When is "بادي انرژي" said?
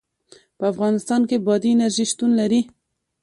1.45-2.05